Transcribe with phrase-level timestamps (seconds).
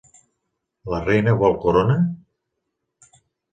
[0.93, 1.99] La Reina vol corona?